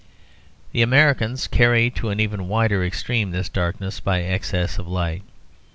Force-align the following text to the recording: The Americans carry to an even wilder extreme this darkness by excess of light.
The 0.71 0.81
Americans 0.81 1.45
carry 1.45 1.91
to 1.91 2.09
an 2.09 2.19
even 2.19 2.47
wilder 2.47 2.83
extreme 2.83 3.29
this 3.29 3.49
darkness 3.49 3.99
by 3.99 4.21
excess 4.23 4.79
of 4.79 4.87
light. 4.87 5.21